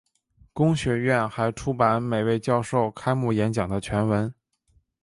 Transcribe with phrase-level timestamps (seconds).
[0.51, 4.33] 公学院还出版每位教授开幕演讲的全文。